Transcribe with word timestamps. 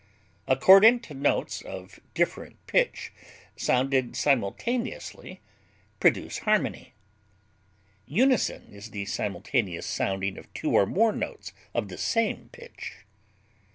Accordant 0.47 1.11
notes 1.11 1.61
of 1.61 1.99
different 2.15 2.55
pitch 2.65 3.13
sounded 3.55 4.15
simultaneously 4.15 5.41
produce 5.99 6.39
harmony; 6.39 6.95
unison 8.07 8.73
is 8.73 8.89
the 8.89 9.05
simultaneous 9.05 9.85
sounding 9.85 10.39
of 10.39 10.51
two 10.55 10.71
or 10.71 10.87
more 10.87 11.11
notes 11.11 11.53
of 11.75 11.87
the 11.89 11.99
same 11.99 12.49
pitch. 12.51 13.01